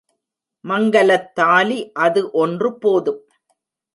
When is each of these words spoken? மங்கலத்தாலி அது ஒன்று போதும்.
மங்கலத்தாலி 0.65 1.77
அது 1.97 2.21
ஒன்று 2.33 2.69
போதும். 2.79 3.21